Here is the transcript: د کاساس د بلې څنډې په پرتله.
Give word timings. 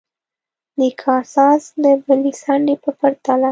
د 0.79 0.81
کاساس 1.01 1.63
د 1.83 1.85
بلې 2.05 2.31
څنډې 2.41 2.75
په 2.83 2.89
پرتله. 2.99 3.49